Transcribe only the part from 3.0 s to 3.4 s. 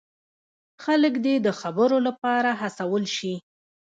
شي.